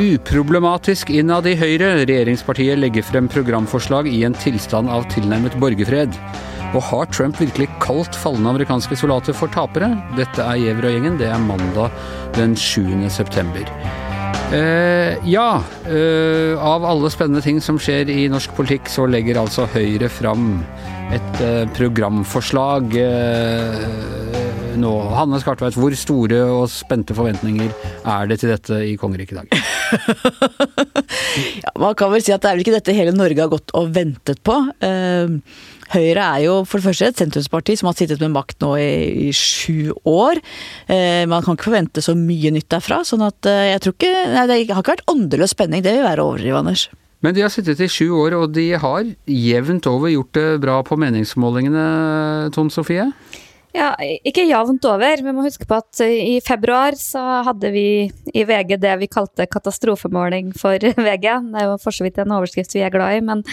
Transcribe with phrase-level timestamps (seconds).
[0.00, 1.94] Uproblematisk innad i Høyre.
[2.04, 6.12] Regjeringspartiet legger frem programforslag i en tilstand av tilnærmet borgerfred.
[6.74, 9.94] Og har Trump virkelig kalt falne amerikanske soldater for tapere?
[10.20, 11.18] Dette er Giæver og gjengen.
[11.20, 11.90] Det er mandag
[12.36, 13.08] den 7.
[13.08, 13.64] september.
[14.50, 19.68] Eh, ja, eh, av alle spennende ting som skjer i norsk politikk, så legger altså
[19.70, 20.56] Høyre fram
[21.14, 23.84] et eh, programforslag eh,
[24.80, 24.90] nå.
[25.14, 27.70] Hanne Skartveit, hvor store og spente forventninger
[28.02, 29.54] er det til dette i kongeriket i dag?
[31.62, 33.70] ja, man kan vel si at det er vel ikke dette hele Norge har gått
[33.78, 34.56] og ventet på.
[34.82, 35.38] Uh,
[35.90, 38.90] Høyre er jo for det første et sentrumsparti som har sittet med makt nå i,
[39.26, 40.38] i sju år.
[40.86, 43.02] Eh, man kan ikke forvente så mye nytt derfra.
[43.06, 46.06] sånn at eh, jeg tror ikke nei, Det har ikke vært åndeløs spenning, det vil
[46.06, 46.86] være å overdrive, Anders.
[47.20, 50.78] Men de har sittet i sju år, og de har jevnt over gjort det bra
[50.86, 51.84] på meningsmålingene,
[52.54, 53.10] Tone Sofie?
[53.76, 53.92] Ja,
[54.26, 55.20] ikke jevnt over.
[55.22, 57.84] Vi må huske på at i februar så hadde vi
[58.34, 60.74] i VG det vi kalte katastrofemåling for
[61.06, 61.28] VG.
[61.52, 63.44] Det er jo for så vidt en overskrift vi er glad i, men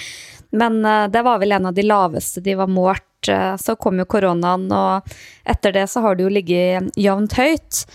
[0.49, 3.29] men eh, det var vel en av de laveste de var målt.
[3.29, 5.17] Eh, så kom jo koronaen, og
[5.47, 7.87] etter det så har det jo ligget jevnt høyt.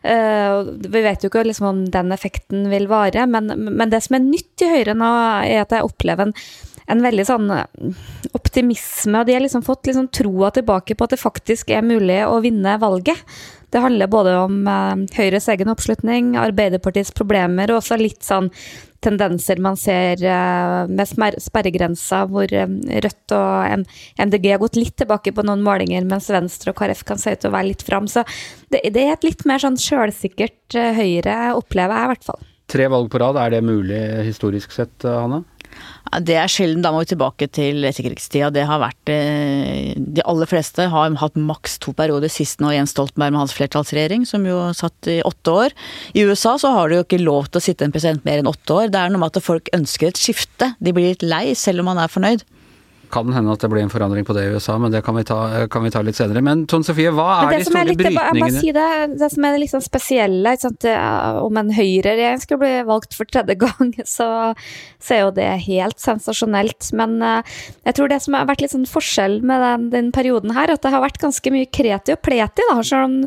[0.00, 4.16] Uh, vi vet jo ikke liksom om den effekten vil vare, men, men, det som
[4.16, 5.10] er nytt i Høyre nå,
[5.44, 6.32] er at jeg opplever en,
[6.88, 7.52] en veldig sånn
[8.32, 12.16] optimisme, og de har liksom fått liksom troa tilbake på at det faktisk er mulig
[12.24, 13.20] å vinne valget.
[13.68, 14.56] Det handler både om
[15.18, 18.48] Høyres egen oppslutning, Arbeiderpartiets problemer, og også litt sånn
[19.04, 23.86] tendenser man ser uh, med sperregrensa, hvor um, Rødt og
[24.20, 27.42] MDG har gått litt tilbake på noen målinger, mens Venstre og KrF kan se ut
[27.42, 28.08] til å være litt fram.
[28.10, 28.24] Så
[28.72, 32.44] det, det, er et litt mer sånn sjølsikkert uh, Høyre, opplever jeg i hvert fall.
[32.70, 35.42] Tre valg på rad, er det mulig historisk sett, Hanne?
[36.26, 36.82] Det er sjelden.
[36.82, 38.50] Da må vi tilbake til etterkrigstida.
[38.54, 42.32] Det har vært eh, De aller fleste har hatt maks to perioder.
[42.32, 45.76] Sist nå Jens Stoltenberg med hans flertallsregjering, som jo satt i åtte år.
[46.14, 48.50] I USA så har du jo ikke lov til å sitte en president mer enn
[48.50, 48.90] åtte år.
[48.90, 50.72] Det er noe med at folk ønsker et skifte.
[50.82, 52.46] De blir litt lei, selv om man er fornøyd
[53.12, 55.24] kan hende at det blir en forandring på det i USA, men det kan vi
[55.26, 55.40] ta,
[55.72, 56.42] kan vi ta litt senere.
[56.44, 58.50] Men Tone Sofie, hva er de store litt, brytningene?
[58.50, 58.88] Jeg si det,
[59.20, 60.86] det som er liksom spesielle, sant,
[61.44, 64.28] om en høyreregjering skulle bli valgt for tredje gang, så,
[64.98, 66.90] så, er jo det helt sensasjonelt.
[66.96, 67.56] Men uh,
[67.88, 70.84] jeg tror det som har vært litt sånn forskjell med den, den, perioden her, at
[70.84, 72.78] det har vært ganske mye kreti og pleti, da.
[72.86, 73.18] Selv om,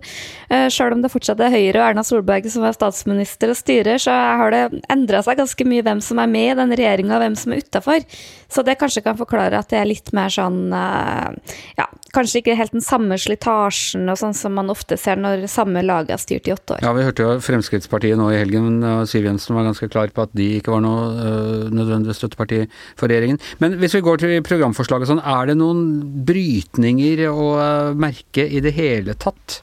[0.52, 4.02] uh, selv om det fortsatt er Høyre og Erna Solberg som er statsminister og styrer,
[4.02, 4.64] så har det
[4.94, 7.64] endra seg ganske mye hvem som er med i den regjeringa og hvem som er
[7.64, 8.08] utafor.
[8.54, 12.58] Så det kanskje kan forklare at det er litt mer sånn eh, Ja, kanskje ikke
[12.60, 16.48] helt den samme slitasjen og sånn som man ofte ser når samme lag har styrt
[16.48, 16.84] i åtte år.
[16.86, 20.28] Ja, vi hørte jo Fremskrittspartiet nå i helgen, og Siv Jensen var ganske klar på
[20.28, 22.64] at de ikke var noe øh, nødvendig støtteparti
[23.00, 23.42] for regjeringen.
[23.64, 25.84] Men hvis vi går til programforslaget sånn, er det noen
[26.28, 27.50] brytninger å
[27.98, 29.62] merke i det hele tatt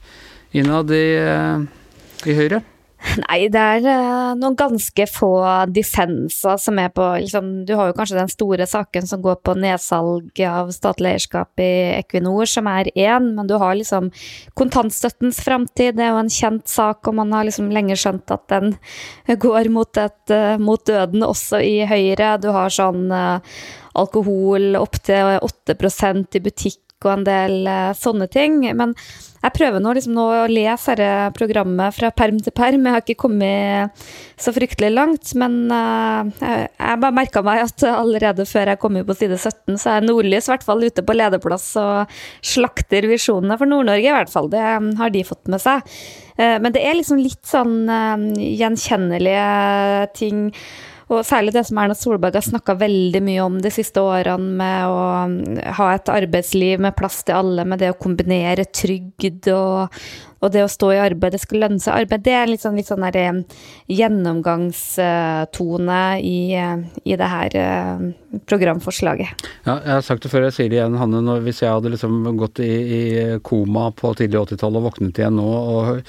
[0.56, 1.06] innad i,
[2.26, 2.64] i Høyre?
[3.00, 5.30] Nei, det er uh, noen ganske få
[5.72, 9.54] dissenser som er på liksom, Du har jo kanskje den store saken som går på
[9.56, 14.10] nedsalg av statlig eierskap i Equinor, som er én, men du har liksom
[14.58, 15.96] kontantstøttens framtid.
[15.96, 18.76] Det er jo en kjent sak, og man har liksom lenge skjønt at den
[19.40, 22.36] går mot, et, uh, mot døden også i Høyre.
[22.42, 23.40] Du har sånn uh,
[23.98, 28.60] alkohol opptil 8% i butikk og en del sånne ting.
[28.76, 28.94] Men
[29.40, 32.84] jeg prøver nå, liksom nå å lese dette programmet fra perm til perm.
[32.84, 34.02] Jeg har ikke kommet
[34.40, 39.16] så fryktelig langt, men uh, jeg, bare merka meg at allerede før jeg kom på
[39.16, 43.70] side 17, så er Nordlys i hvert fall ute på lederplass og slakter visjonene for
[43.70, 44.52] Nord-Norge, i hvert fall.
[44.52, 44.60] Det
[45.00, 45.88] har de fått med seg.
[46.36, 47.84] Men det er liksom litt sånn
[48.40, 49.48] gjenkjennelige
[50.16, 50.46] ting.
[51.10, 54.86] Og særlig det som Erna Solberg har snakka veldig mye om de siste årene, med
[54.86, 59.90] å um, ha et arbeidsliv med plass til alle, med det å kombinere trygd og,
[60.38, 62.22] og det å stå i arbeid, det skal lønne seg arbeid.
[62.28, 63.42] Det er litt sånn, litt sånn um,
[63.90, 66.54] gjennomgangstone i,
[67.02, 68.14] i det her um,
[68.46, 69.34] programforslaget.
[69.66, 71.18] Ja, jeg har sagt det før, jeg sier det igjen, Hanne.
[71.26, 73.02] Når, hvis jeg hadde liksom gått i, i
[73.42, 76.06] koma på tidlig 80-tall og våknet igjen nå og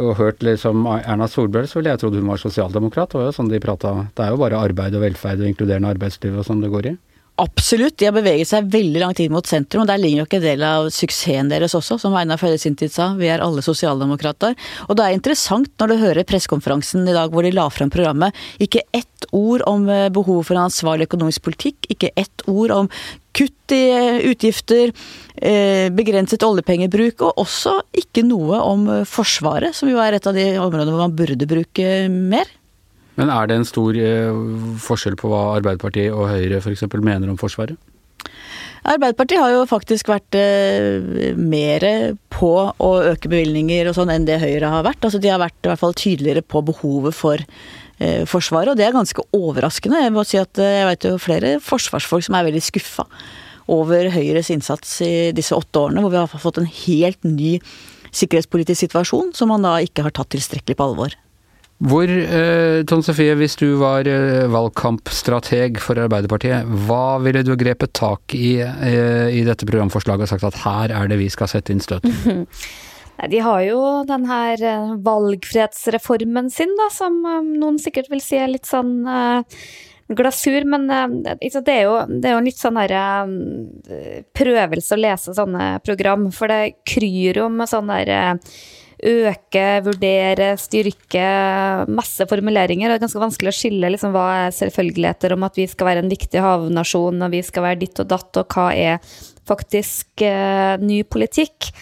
[0.00, 3.12] og hørt liksom Erna Solberg, så ville jeg trodd hun var sosialdemokrat.
[3.12, 3.94] Det var jo sånn de prata.
[4.16, 6.94] Det er jo bare arbeid og velferd og inkluderende arbeidsliv og sånn det går i.
[7.40, 10.42] Absolutt, de har beveget seg veldig lang tid mot sentrum, og der ligger nok en
[10.44, 14.52] del av suksessen deres også, som Einar Førde sin tid sa, vi er alle sosialdemokrater.
[14.86, 18.36] Og det er interessant når du hører pressekonferansen i dag hvor de la fram programmet,
[18.60, 22.92] ikke ett ord om eh, behovet for en ansvarlig økonomisk politikk, ikke ett ord om
[23.36, 24.92] kutt i eh, utgifter,
[25.36, 30.50] eh, begrenset oljepengebruk, og også ikke noe om Forsvaret, som jo er et av de
[30.60, 32.50] områdene hvor man burde bruke mer.
[33.20, 34.42] Men er det en stor eh,
[34.80, 36.86] forskjell på hva Arbeiderpartiet og Høyre f.eks.
[37.02, 37.76] mener om Forsvaret?
[38.82, 41.84] Arbeiderpartiet har jo faktisk vært eh, mer
[42.32, 45.04] på å øke bevilgninger og sånn enn det Høyre har vært.
[45.06, 47.81] Altså De har vært i hvert fall tydeligere på behovet for eh,
[48.28, 50.02] Forsvaret, og det er ganske overraskende.
[50.04, 53.06] Jeg må si at eh, jeg vet jo flere forsvarsfolk som er veldig skuffa
[53.72, 57.58] over Høyres innsats i disse åtte årene, hvor vi har fått en helt ny
[58.12, 61.14] sikkerhetspolitisk situasjon som man da ikke har tatt tilstrekkelig på alvor.
[61.82, 67.90] Hvor, eh, Tone Sofie, hvis du var eh, valgkampstrateg for Arbeiderpartiet, hva ville du grepet
[67.98, 71.74] tak i eh, i dette programforslaget og sagt at her er det vi skal sette
[71.74, 72.14] inn støtet?
[73.30, 78.40] De har jo den her eh, valgfrihetsreformen sin, da, som eh, noen sikkert vil si
[78.40, 79.44] er litt sånn uh,
[80.12, 83.04] glasur, men det, er jo, det er jo litt sånn herre
[84.36, 88.22] prøvelse å lese sånne program, for det kryr jo med sånn derre
[89.02, 91.24] øke, vurdere, styrke,
[91.90, 92.88] masse formuleringer.
[92.88, 95.90] Og det er ganske vanskelig å skille liksom, hva er selvfølgeligheter om at vi skal
[95.90, 99.16] være en viktig havnasjon, og vi skal være ditt og datt, og hva er
[99.48, 101.72] faktisk eh, ny politikk.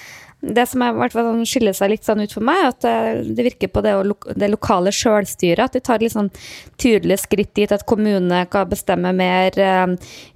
[0.41, 3.35] Det som er, hvert sånn skiller seg litt sånn ut for meg, er at det,
[3.37, 3.93] det virker på det,
[4.41, 5.67] det lokale sjølstyret.
[5.67, 6.31] At de tar litt sånn
[6.81, 9.85] tydelige skritt dit at kommunene kan bestemme mer eh,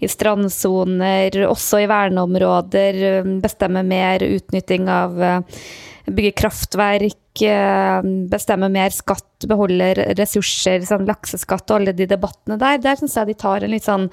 [0.04, 3.00] i strandsoner, også i verneområder.
[3.44, 5.60] Bestemme mer utnytting av eh,
[6.06, 12.82] bygge kraftverk, eh, bestemme mer skatt, beholde ressurser, sånn lakseskatt og alle de debattene der.
[12.84, 14.10] Der syns jeg de tar en litt sånn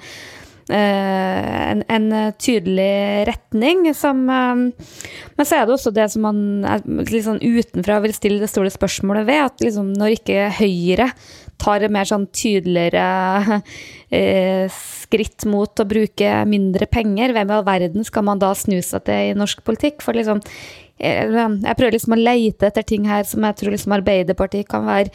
[0.70, 4.54] en, en, tydelig retning som uh,
[5.36, 6.40] Men så er det også det som man
[7.10, 11.10] sånn utenfra vil stille det store spørsmålet ved, at liksom når ikke Høyre
[11.62, 17.66] tar et mer sånn tydeligere uh, skritt mot å bruke mindre penger, hvem i all
[17.66, 20.00] verden skal man da snu seg til i norsk politikk?
[20.04, 20.40] For liksom
[21.02, 25.10] jeg prøver liksom å leite etter ting her som jeg tror liksom Arbeiderpartiet kan være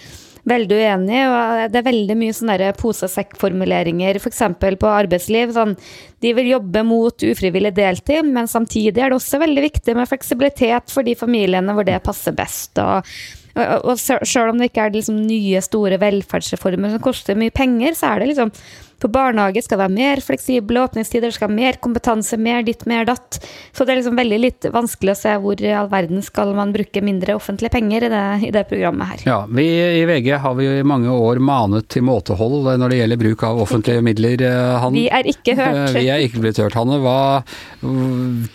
[0.48, 4.44] veldig uenig og Det er veldig mye sånne posesekk-formuleringer, f.eks.
[4.80, 5.52] på arbeidsliv.
[5.56, 5.76] Sånn,
[6.24, 10.94] de vil jobbe mot ufrivillig deltid, men samtidig er det også veldig viktig med fleksibilitet
[10.94, 12.80] for de familiene hvor det passer best.
[12.80, 13.06] og
[13.58, 18.14] og selv om det ikke er liksom nye, store velferdsreformer som koster mye penger, så
[18.14, 18.54] er det liksom
[18.98, 23.06] på barnehage skal det være mer fleksible åpningstider, skal være mer kompetanse, mer ditt, mer
[23.06, 23.38] datt.
[23.76, 26.74] Så det er liksom veldig litt vanskelig å se hvor i all verden skal man
[26.74, 29.26] bruke mindre offentlige penger i det, i det programmet her.
[29.30, 29.68] Ja, vi
[30.02, 33.62] i VG har vi i mange år manet til måtehold når det gjelder bruk av
[33.68, 34.42] offentlige midler.
[34.50, 35.82] Eh, Han, vi er ikke hørt.
[35.84, 36.98] Eh, vi er ikke blitt hørt, Hanne.
[37.04, 37.20] Hva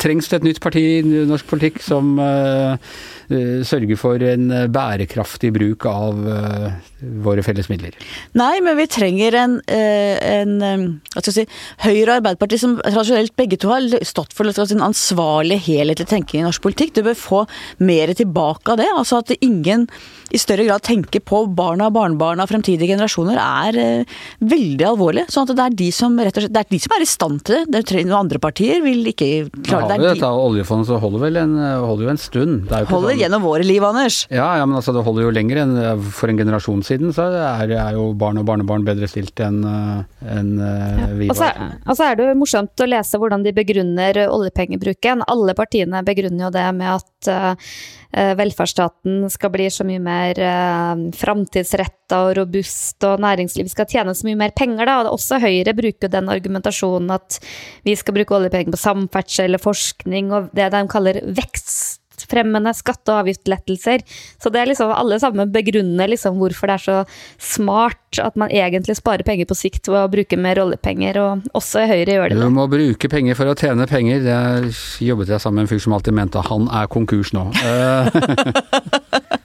[0.02, 2.74] trengs det et nytt parti i norsk politikk som uh,
[3.28, 6.91] sørger for en bærekraftig bruk av uh,
[7.24, 7.96] våre felles midler?
[8.38, 10.52] Nei, men vi trenger en uh, en
[11.12, 14.84] hva skal jeg si, Høyre og Arbeiderpartiet som tradisjonelt begge to har stått for en
[14.86, 16.94] ansvarlig, helhetlig tenking i norsk politikk.
[16.96, 17.42] Du bør få
[17.84, 18.88] mer tilbake av det.
[18.92, 19.88] altså At ingen
[20.32, 25.26] i større grad tenker på barna, barnebarna, fremtidige generasjoner, er uh, veldig alvorlig.
[25.32, 27.10] sånn at det er de som rett og slett, det er de som er i
[27.10, 27.84] stand til det.
[27.90, 29.98] det noen andre partier vil ikke klare det.
[29.98, 30.46] Ja, dette de...
[30.48, 32.72] oljefondet så holder vel en, holder jo en stund.
[32.72, 33.20] holder sånn...
[33.20, 34.22] gjennom våre liv, Anders.
[34.32, 35.76] Ja, ja, men altså det holder jo lenger enn
[36.12, 36.91] for en generasjon siden.
[37.12, 41.08] Så er, er jo barn og barnebarn bedre stilt enn en, ja.
[41.18, 41.58] vi var.
[41.86, 45.24] Og så er det jo morsomt å lese hvordan de begrunner oljepengebruken.
[45.30, 47.72] Alle partiene begrunner jo det med at uh,
[48.38, 54.28] velferdsstaten skal bli så mye mer uh, framtidsretta og robust, og næringslivet skal tjene så
[54.28, 54.98] mye mer penger, da.
[55.02, 57.40] Og også Høyre bruker den argumentasjonen at
[57.86, 61.20] vi skal bruke oljepenger på samferdsel eller forskning og det de kaller
[62.32, 64.02] vekstfremmende skatte- og avgiftslettelser.
[64.40, 67.04] Så det er liksom alle sammen begrunner liksom hvorfor det er så
[67.38, 71.86] smart at man egentlig sparer penger på sikt ved å bruke mer oljepenger, og også
[71.88, 72.40] Høyre gjør det.
[72.40, 74.20] Du må bruke penger for å tjene penger.
[74.24, 77.48] Det jobbet jeg sammen med en fyr som alltid mente han er konkurs nå.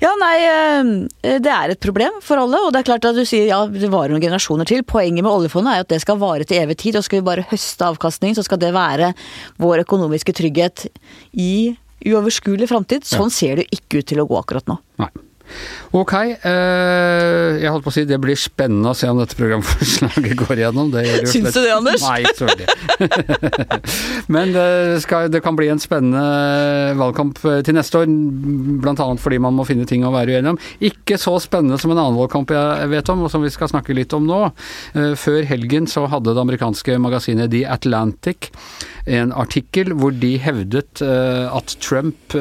[0.00, 2.60] Ja, nei, eh, det er et problem for alle.
[2.64, 4.80] Og det er klart at du sier ja, det varer noen generasjoner til.
[4.88, 6.96] Poenget med oljefondet er at det skal vare til evig tid.
[6.96, 9.12] Og skal vi bare høste avkastning, så skal det være
[9.60, 10.86] vår økonomiske trygghet
[11.36, 11.76] i
[12.06, 13.06] uoverskuelig framtid.
[13.08, 14.78] Sånn ser det ikke ut til å gå akkurat nå.
[15.02, 15.10] Nei.
[15.96, 16.14] Ok.
[16.14, 20.62] Eh, jeg holdt på å si det blir spennende å se om dette programforslaget går
[20.62, 20.92] igjennom.
[20.94, 22.04] Det Syns du det, Anders?
[22.06, 22.68] Nei, veldig.
[24.34, 24.66] Men det,
[25.04, 28.12] skal, det, kan bli en spennende valgkamp til neste år.
[28.84, 29.08] Bl.a.
[29.18, 30.60] fordi man må finne ting å være uenig om.
[30.90, 33.96] Ikke så spennende som en annen valgkamp jeg vet om, og som vi skal snakke
[33.96, 34.44] litt om nå.
[34.94, 38.52] Eh, før helgen så hadde det amerikanske magasinet The Atlantic
[39.10, 42.36] en artikkel hvor de hevdet eh, at Trump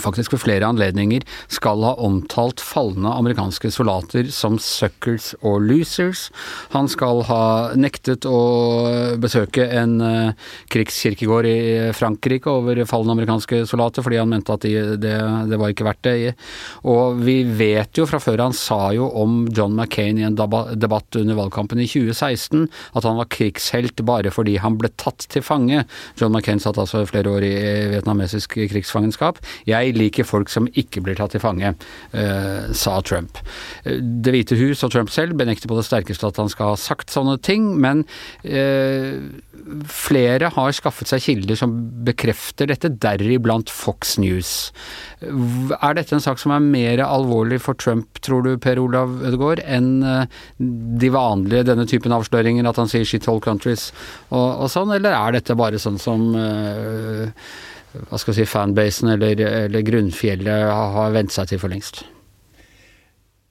[0.00, 6.28] faktisk ved flere anledninger skal ha omtalt falne amerikanske soldater som suckers og losers.
[6.74, 7.42] Han skal ha
[7.78, 8.40] nektet å
[9.20, 11.58] besøke en uh, krigskirkegård i
[11.96, 15.16] Frankrike over falne amerikanske soldater, fordi han mente at de, det,
[15.50, 16.34] det, var ikke verdt det.
[16.90, 21.20] Og vi vet jo fra før han sa jo om John McCain i en debatt
[21.20, 25.84] under valgkampen i 2016 at han var krigshelt bare fordi han ble tatt til fange.
[26.20, 27.54] John McCain satt altså flere år i
[27.96, 29.40] vietnamesisk krigsfangenskap.
[29.70, 31.74] Jeg liker folk som ikke blir tatt til fange,
[32.12, 33.38] eh, sa Trump.
[33.84, 36.80] Eh, det hvite hus og Trump selv benekter på det sterkeste at han skal ha
[36.80, 38.04] sagt sånne ting, men
[38.44, 39.18] eh,
[39.86, 41.74] flere har skaffet seg kilder som
[42.06, 44.72] bekrefter dette, deriblant Fox News.
[45.20, 49.62] Er dette en sak som er mer alvorlig for Trump, tror du, Per Olav Ødegaard,
[49.64, 50.02] enn
[51.00, 53.90] de vanlige, denne typen avsløringer, at han sier 'shit whole countries'
[54.30, 57.30] og, og sånn, eller er dette bare sånn som uh,
[57.92, 62.04] hva skal vi si, fanbasen eller, eller grunnfjellet har vent seg til for lengst?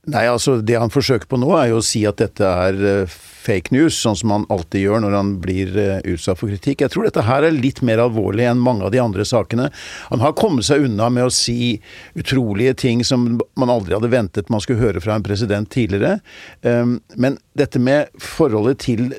[0.10, 3.18] Nei, altså Det han forsøker på nå, er jo å si at dette er uh,
[3.44, 6.86] fake news, sånn som han alltid gjør når han blir uh, utsatt for kritikk.
[6.86, 9.68] Jeg tror dette her er litt mer alvorlig enn mange av de andre sakene.
[10.10, 11.76] Han har kommet seg unna med å si
[12.18, 13.28] utrolige ting som
[13.60, 16.22] man aldri hadde ventet man skulle høre fra en president tidligere.
[16.64, 19.12] Um, men dette med forholdet til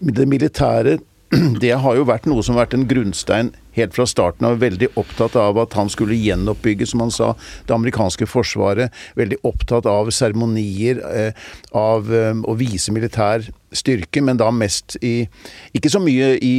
[0.00, 0.98] det militære
[1.62, 4.58] det har jo vært noe som har vært en grunnstein helt fra starten av.
[4.62, 7.32] Veldig opptatt av at han skulle gjenoppbygge, som han sa,
[7.68, 8.94] det amerikanske forsvaret.
[9.18, 15.28] Veldig opptatt av seremonier, eh, av eh, å vise militær styrke, men da mest i
[15.76, 16.54] Ikke så mye i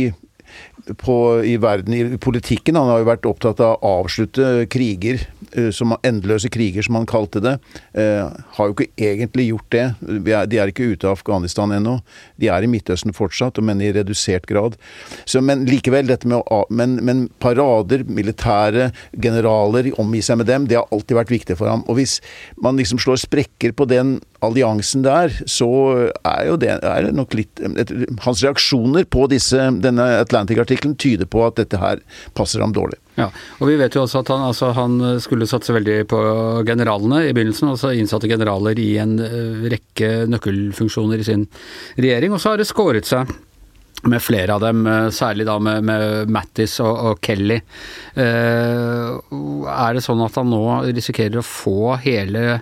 [0.98, 2.80] på, i verden, i politikken.
[2.80, 5.24] Han har jo vært opptatt av å avslutte kriger,
[5.76, 7.58] som, endeløse kriger som han kalte det.
[7.98, 9.86] Eh, har jo ikke egentlig gjort det.
[10.52, 12.00] De er ikke ute av Afghanistan ennå.
[12.42, 14.78] De er i Midtøsten fortsatt, men i redusert grad.
[15.26, 18.90] Så, men likevel, dette med å men, men parader, militære,
[19.22, 21.86] generaler, omgi seg med dem, det har alltid vært viktig for ham.
[21.92, 22.20] Og hvis
[22.62, 25.70] man liksom slår sprekker på den alliansen der, så
[26.26, 27.62] er jo det, er nok litt
[28.24, 32.02] Hans reaksjoner på disse, denne Atlantic-artikkelen tyder på at dette her
[32.38, 32.98] passer ham dårlig.
[33.22, 36.20] Ja, og vi vet jo også at han, altså, han skulle satse veldig på
[36.68, 37.70] generalene i begynnelsen.
[37.74, 41.48] Altså innsatte generaler i en eh, rekke nøkkelfunksjoner i sin
[42.00, 43.30] regjering, og så har det skåret seg
[44.10, 47.60] med flere av dem, eh, særlig da med, med Mattis og, og Kelly.
[48.18, 49.12] Eh,
[49.76, 52.62] er det sånn at han nå risikerer å få hele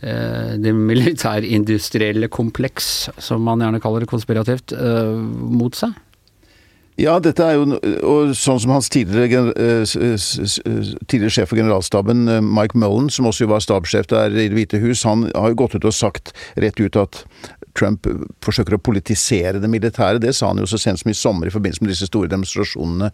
[0.00, 5.16] Eh, det militærindustrielle kompleks, som man gjerne kaller det konspirativt, eh,
[5.58, 5.96] mot seg?
[6.98, 9.84] Ja, dette er jo og sånn som hans tidligere, eh,
[11.06, 15.04] tidligere sjef for generalstaben, Mike Mullen, som også var stabssjef der i Det hvite hus,
[15.06, 17.24] han har jo gått ut og sagt rett ut at
[17.78, 18.08] Trump
[18.42, 20.18] forsøker å politisere det militære.
[20.18, 23.12] Det sa han jo så sent som i sommer i forbindelse med disse store demonstrasjonene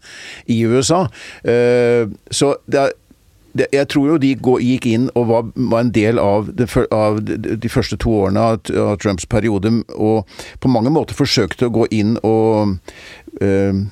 [0.49, 1.05] i USA.
[1.45, 2.95] Så det er
[3.55, 8.15] jeg tror jo de gikk inn og var, var en del av, de første to
[8.25, 10.25] årene av, Trumps periode, og
[10.61, 12.77] på mange måter forsøkte å gå inn og
[13.41, 13.85] øh,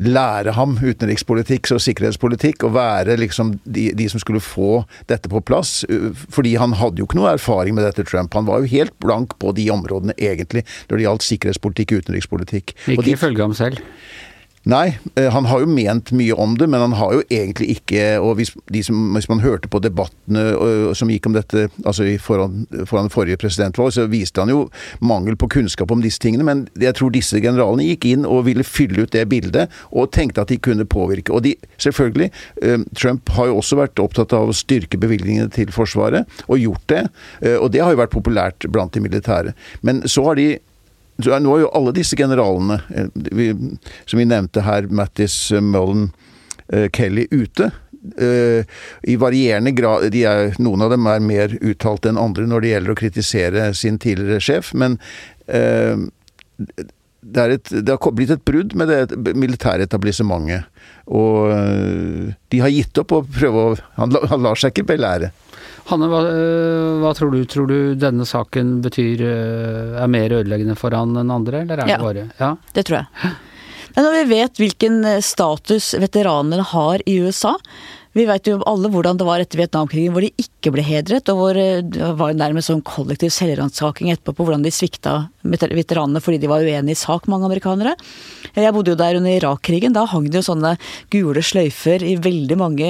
[0.00, 5.42] lære ham utenrikspolitikk og sikkerhetspolitikk, og være liksom de, de, som skulle få dette på
[5.44, 5.84] plass.
[6.32, 8.34] Fordi han hadde jo ikke noe erfaring med dette, Trump.
[8.38, 12.74] Han var jo helt blank på de områdene, egentlig, når det gjaldt sikkerhetspolitikk og utenrikspolitikk.
[12.96, 13.82] Ikke ifølge ham selv?
[14.68, 18.02] Nei, eh, han har jo ment mye om det, men han har jo egentlig ikke
[18.20, 18.50] Og hvis,
[18.84, 23.38] som, hvis man hørte på debattene øh, som gikk om dette altså foran, foran forrige
[23.40, 24.68] presidentvalg, så viste han jo
[25.00, 26.44] mangel på kunnskap om disse tingene.
[26.44, 30.44] Men jeg tror disse generalene gikk inn og ville fylle ut det bildet, og tenkte
[30.44, 31.32] at de kunne påvirke.
[31.32, 32.30] Og de, selvfølgelig,
[32.62, 36.84] øh, Trump har jo også vært opptatt av å styrke bevilgningene til Forsvaret, og gjort
[36.92, 37.02] det.
[37.62, 39.54] Og det har jo vært populært blant de militære.
[39.86, 40.58] Men så har de
[41.26, 43.50] nå er jo alle disse generalene, eh, vi,
[44.06, 46.10] som vi nevnte her, Mattis, eh, Mullen,
[46.72, 47.72] uh, Kelly, ute.
[48.00, 52.94] I varierende grad er, Noen av dem er mer uttalt enn andre når det gjelder
[52.94, 54.94] å kritisere sin tidligere sjef, men
[55.44, 60.64] det, et, det, har blitt et brudd med det militære etablissementet.
[61.12, 65.28] Og de har gitt opp å prøve å han lar seg ikke belære.
[65.90, 67.38] Hanne, hva, øh, hva, tror du?
[67.50, 71.94] Tror du denne saken betyr øh, er mer ødeleggende for han enn andre, eller er
[71.94, 73.32] ja, det bare Ja, det tror jeg.
[73.94, 77.56] Men når vi vet hvilken øh, status veteranene har i USA,
[78.16, 81.38] vi vet jo alle hvordan det var etter Vietnamkrigen, hvor de ikke ble hedret, og
[81.38, 86.40] hvor eh, det var nærmest sånn kollektiv selvransaking etterpå på hvordan de svikta veteranene fordi
[86.42, 87.94] de var uenige i sak, mange amerikanere.
[88.56, 89.94] Jeg bodde jo der under Irak-krigen.
[89.94, 90.74] Da hang det jo sånne
[91.12, 92.88] gule sløyfer i veldig mange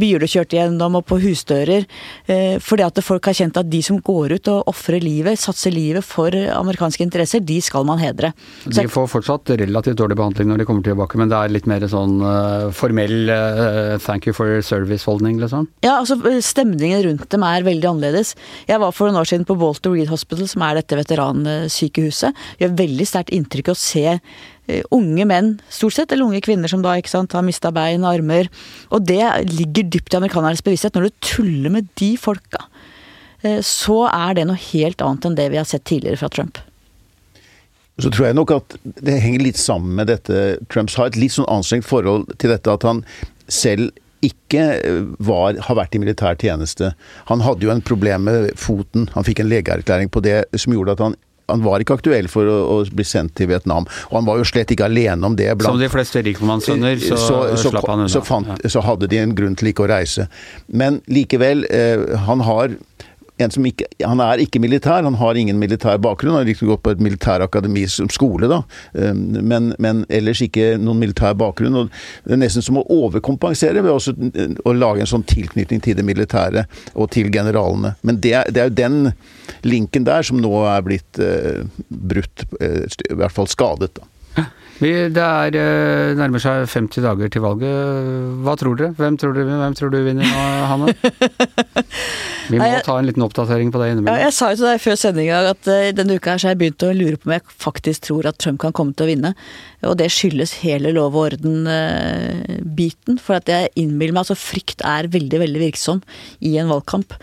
[0.00, 1.86] byer du kjørte gjennom, og på husdører.
[2.26, 5.74] Eh, fordi at folk har kjent at de som går ut og ofrer livet, satser
[5.74, 8.34] livet for amerikanske interesser, de skal man hedre.
[8.66, 11.70] Så de får fortsatt relativt dårlig behandling når de kommer tilbake, men det er litt
[11.70, 12.18] mer sånn
[12.74, 13.30] formell
[14.02, 15.68] thank you for for service-holdning, liksom?
[15.84, 18.34] Ja, altså stemningen rundt dem er veldig annerledes.
[18.68, 22.44] Jeg var for noen år siden på Walter Reed Hospital, som er dette veteransykehuset.
[22.62, 26.84] Gjør veldig sterkt inntrykk å se eh, unge menn, stort sett, eller unge kvinner som
[26.84, 28.50] da ikke sant, har mista bein og armer.
[28.94, 30.96] Og det ligger dypt i amerikanernes bevissthet.
[30.96, 32.64] Når du tuller med de folka,
[33.42, 36.62] eh, så er det noe helt annet enn det vi har sett tidligere fra Trump.
[37.98, 41.34] Så tror jeg nok at det henger litt sammen med dette Trumps har et litt
[41.34, 43.02] sånn anstrengt forhold til dette at han
[43.50, 43.90] selv
[44.24, 46.92] ikke eh, var, har vært i militær tjeneste.
[47.30, 49.08] Han hadde jo en problem med foten.
[49.14, 52.44] Han fikk en legeerklæring på det som gjorde at han han var ikke aktuell for
[52.44, 53.86] å, å, bli sendt til Vietnam.
[54.10, 55.48] Og han var jo slett ikke alene om det.
[55.56, 58.12] Blant, Som de fleste rikmannssønner, så, så, så, slapp han unna.
[58.12, 60.28] Så, fant, så, hadde de en grunn til ikke å reise.
[60.68, 62.76] Men likevel, eh, han har
[63.44, 66.34] en som ikke Han er ikke militær, han har ingen militær bakgrunn.
[66.34, 68.60] Han har liksom gått på et militærakademi som skole, da.
[68.92, 71.76] Um, men, men, ellers ikke noen militær bakgrunn.
[71.76, 71.92] og
[72.24, 74.14] Det er nesten som å overkompensere ved også
[74.64, 77.94] å lage en sånn tilknytning til det militære og til generalene.
[78.02, 79.00] Men det, det er jo den
[79.66, 83.94] linken der som nå er blitt uh, brutt, uh, i hvert fall skadet.
[83.98, 84.06] da.
[84.78, 87.72] Vi, det er uh, nærmer seg 50 dager til valget.
[88.46, 88.92] Hva tror dere?
[88.94, 90.94] Hvem tror du, hvem tror du vinner nå, Hanne?
[92.52, 94.14] Vi må ta en liten oppdatering på det innimellom.
[94.14, 96.54] Ja, jeg sa jo til deg før sendinga at uh, denne uka her så har
[96.54, 99.10] jeg begynt å lure på om jeg faktisk tror at Trump kan komme til å
[99.10, 99.34] vinne.
[99.88, 103.18] Og det skyldes hele lov og orden-biten.
[103.18, 106.06] Uh, for at jeg innbiller meg altså frykt er veldig, veldig virksom
[106.38, 107.18] i en valgkamp.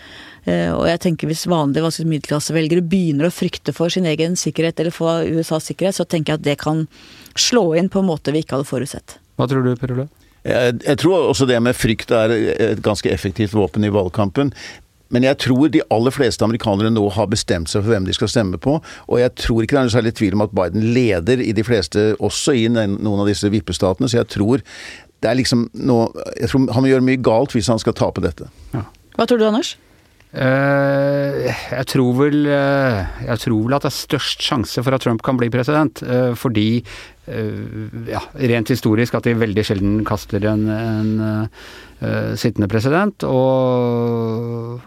[0.45, 4.93] Eh, og jeg tenker hvis vanlige middelklassevelgere begynner å frykte for sin egen sikkerhet eller
[4.93, 6.85] for USAs sikkerhet, så tenker jeg at det kan
[7.33, 9.17] slå inn på en måte vi ikke hadde forutsett.
[9.35, 10.07] Hva tror du, Per Ole?
[10.45, 14.53] Jeg, jeg tror også det med frykt er et ganske effektivt våpen i valgkampen.
[15.13, 18.29] Men jeg tror de aller fleste amerikanere nå har bestemt seg for hvem de skal
[18.31, 18.77] stemme på.
[18.81, 21.65] Og jeg tror ikke det er noe særlig tvil om at Biden leder i de
[21.65, 24.09] fleste, også i noen av disse vippestatene.
[24.11, 24.63] Så jeg tror
[25.23, 28.21] det er liksom noe Jeg tror han må gjøre mye galt hvis han skal tape
[28.25, 28.49] dette.
[28.75, 28.83] Ja.
[29.15, 29.75] Hva tror du, Anders?
[30.35, 35.05] Uh, jeg tror vel uh, Jeg tror vel at det er størst sjanse for at
[35.05, 36.03] Trump kan bli president.
[36.03, 36.83] Uh, fordi
[37.25, 43.25] ja, rent historisk at de veldig sjelden kaster en, en sittende president.
[43.25, 44.77] Og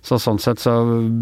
[0.00, 0.78] så sånn sett så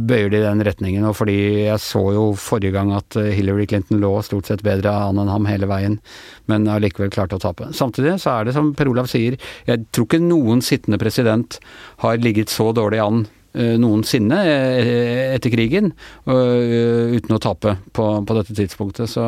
[0.07, 1.09] bøyer de den retningen.
[1.09, 5.19] Og fordi jeg så jo forrige gang at Hillary Clinton lå stort sett bedre an
[5.19, 5.99] enn ham hele veien,
[6.47, 7.73] men allikevel klarte å tape.
[7.75, 11.59] Samtidig så er det som Per Olav sier, jeg tror ikke noen sittende president
[12.07, 15.93] har ligget så dårlig an Eh, noensinne eh, etter krigen,
[16.27, 19.11] eh, uten å tape på, på dette tidspunktet.
[19.13, 19.23] Så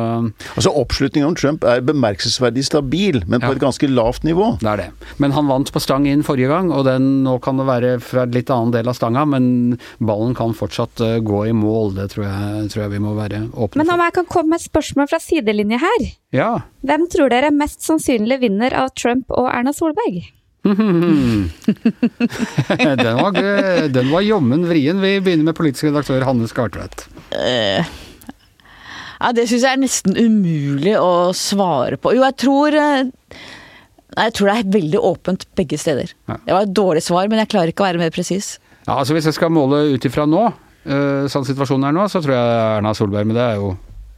[0.55, 3.57] Altså Oppslutningen om Trump er bemerkelsesverdig stabil, men på ja.
[3.57, 4.55] et ganske lavt nivå.
[4.61, 4.89] Det er det.
[5.21, 8.25] Men han vant på stang inn forrige gang, og den, nå kan det være fra
[8.25, 11.95] en litt annen del av stanga, men ballen kan fortsatt gå i mål.
[11.99, 13.81] Det tror jeg, tror jeg vi må være åpne for.
[13.83, 16.07] Men om jeg kan komme med et spørsmål fra sidelinje her.
[16.35, 16.49] Ja.
[16.85, 20.25] Hvem tror dere mest sannsynlig vinner av Trump og Erna Solberg?
[23.01, 23.31] den var,
[23.93, 25.01] den var jommen vrien.
[25.03, 26.97] Vi begynner med politisk redaktør Hanne Skartvedt.
[27.35, 27.81] Uh,
[29.19, 32.15] ja, det syns jeg er nesten umulig å svare på.
[32.17, 32.71] Jo, jeg tror
[34.15, 36.11] Nei, jeg tror det er veldig åpent begge steder.
[36.29, 36.37] Ja.
[36.45, 38.53] Det var et dårlig svar, men jeg klarer ikke å være mer presis.
[38.85, 40.43] Ja, altså Hvis jeg skal måle ut ifra nå,
[40.87, 43.71] uh, sånn situasjonen er nå, så tror jeg Erna Solberg Men det er jo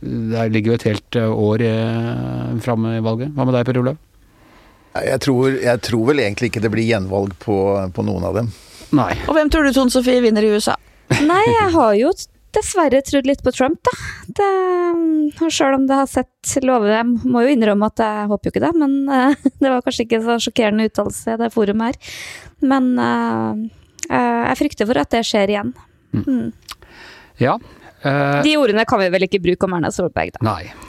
[0.03, 3.33] Det ligger jo et helt år uh, framme i valget.
[3.33, 3.97] Hva med deg, Per Olav?
[5.05, 7.57] Jeg tror, jeg tror, vel egentlig ikke det blir gjenvalg på,
[7.93, 8.49] på noen av dem.
[8.95, 9.13] Nei.
[9.27, 10.77] Og hvem tror du Tone Sofie vinner i USA?
[11.23, 12.11] Nei, jeg har jo
[12.55, 13.93] dessverre trodd litt på Trump, da.
[14.39, 14.49] Det,
[15.43, 18.53] og selv om det har sett lover Jeg må jo innrømme at jeg håper jo
[18.53, 22.15] ikke det, men uh, det var kanskje ikke så sjokkerende uttalelse i det forumet her.
[22.73, 23.65] Men uh,
[24.09, 25.73] uh, jeg frykter for at det skjer igjen.
[26.15, 26.23] Mm.
[26.27, 26.85] Mm.
[27.43, 27.57] Ja.
[28.07, 30.43] De ordene kan vi vel ikke bruke om Erna Solberg, da.
[30.45, 30.86] Nei.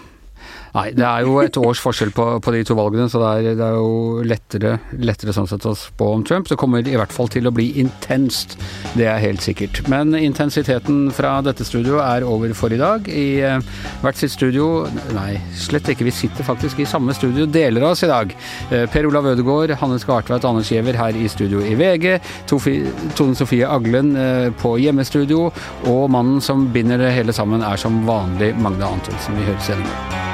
[0.75, 3.57] Nei, det er jo et års forskjell på, på de to valgene, så det er,
[3.59, 6.49] det er jo lettere, lettere sånn sett å spå om Trump.
[6.51, 8.59] Det kommer i hvert fall til å bli intenst,
[8.99, 9.81] det er helt sikkert.
[9.89, 13.09] Men intensiteten fra dette studioet er over for i dag.
[13.09, 14.69] I uh, hvert sitt studio
[15.15, 16.07] Nei, slett ikke.
[16.07, 18.35] Vi sitter faktisk i samme studio, deler av oss i dag.
[18.71, 22.19] Uh, per Olav Ødegaard, Hanne Skartveit, Anders Giæver her i studio i VG.
[22.49, 25.49] Tone Sofie Aglen uh, på hjemmestudio.
[25.89, 29.39] Og mannen som binder det hele sammen, er som vanlig Magne Antonsen.
[29.39, 30.28] Vi høres igjen.